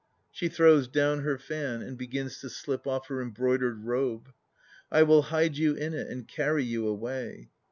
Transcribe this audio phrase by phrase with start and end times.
[0.31, 4.29] (She throws down her fan and begins to slip off her embroidered robe.)
[4.91, 7.51] I will hide you in it and carry you away!